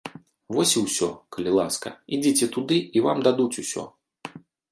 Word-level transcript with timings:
Вось 0.55 0.71
і 0.79 0.81
ўсё, 0.85 1.09
калі 1.37 1.51
ласка, 1.57 1.87
ідзіце 2.17 2.45
туды 2.57 2.77
і 2.97 3.05
вам 3.09 3.17
дадуць 3.27 3.59
усё! 3.65 3.83